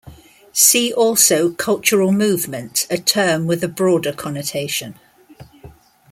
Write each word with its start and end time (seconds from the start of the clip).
See 0.51 0.91
also 0.91 1.51
cultural 1.51 2.11
movement, 2.11 2.87
a 2.89 2.97
term 2.97 3.45
with 3.45 3.63
a 3.63 3.67
broader 3.67 4.11
connotation. 4.11 4.97